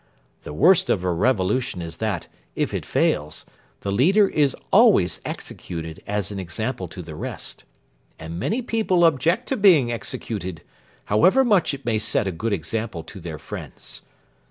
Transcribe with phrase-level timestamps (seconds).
[0.41, 3.45] The worst of a revolution is that, if it fails,
[3.81, 7.65] the leader is always executed as an example to the rest.
[8.17, 10.63] And many people object to being executed,
[11.05, 14.01] however much it may set a good example to their friends.